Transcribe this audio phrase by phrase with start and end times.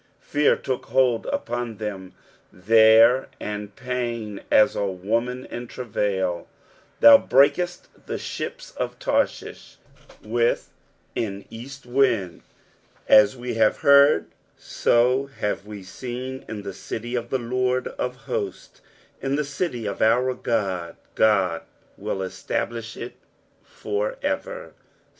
[0.23, 2.15] 6 Fear took hold upon them
[2.51, 6.47] there, and pain, as of a woman in travail.
[6.95, 9.77] 7 Thou breakest the ships of Tarshish
[10.23, 10.71] with
[11.15, 12.41] an east wind.
[13.07, 14.25] 8 As we have heard,
[14.57, 18.81] so have we seen in the city of the Lord of host^,
[19.21, 21.61] in the city of our God: God
[21.95, 23.17] will establish it
[23.63, 24.73] for ever.